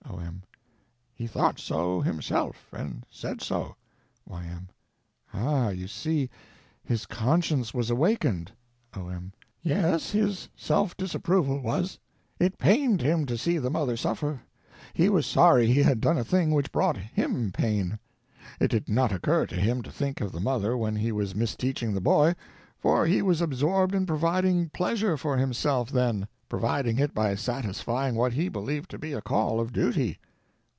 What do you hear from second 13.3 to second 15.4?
see the mother suffer. He was